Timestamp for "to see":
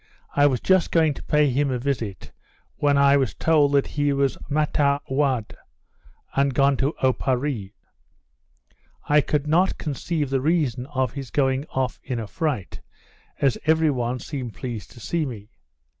14.93-15.23